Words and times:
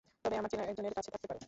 তবে 0.23 0.35
আমার 0.39 0.49
চেনা 0.51 0.63
একজনের 0.71 0.95
কাছে 0.97 1.09
থাকতে 1.13 1.27
পারে। 1.29 1.39